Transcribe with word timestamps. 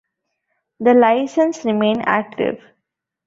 The 0.79 0.95
license 0.95 1.63
remained 1.63 2.01
active. 2.07 2.59